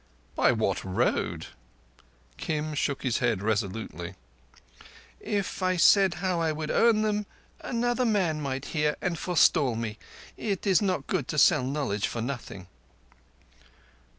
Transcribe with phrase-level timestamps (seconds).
[0.35, 1.45] "By what road?"
[2.37, 4.15] Kim shook his head resolutely.
[5.19, 7.27] "If I said how I would earn them,
[7.59, 9.99] another man might hear and forestall me.
[10.37, 12.65] It is not good to sell knowledge for nothing."